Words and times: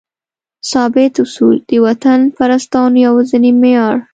ثابت 0.71 1.13
اصول؛ 1.23 1.55
د 1.69 1.71
وطنپرستانو 1.85 2.97
یوازینی 3.05 3.51
معیار 3.61 3.97